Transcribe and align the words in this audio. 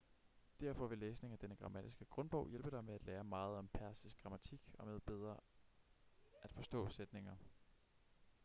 derfor 0.59 0.87
vil 0.87 0.97
læsning 0.97 1.33
af 1.33 1.39
denne 1.39 1.55
grammatiske 1.55 2.05
grundbog 2.05 2.49
hjælpe 2.49 2.71
dig 2.71 2.83
med 2.83 2.93
at 2.95 3.03
lære 3.03 3.23
meget 3.23 3.57
om 3.57 3.67
persisk 3.67 4.21
grammatik 4.23 4.61
og 4.73 4.87
med 4.87 4.99
bedre 4.99 5.37
at 6.41 6.51
forstå 6.53 6.89
sætninger 6.89 7.35